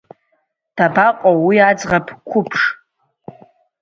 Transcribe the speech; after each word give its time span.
Дабаҟоу 0.75 1.37
уи 1.45 1.57
аӡӷаб 1.69 2.07
қәыԥш? 2.29 2.61